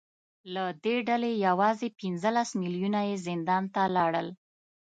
[0.53, 4.27] له دې ډلې یوازې پنځلس میلیونه یې زندان ته لاړل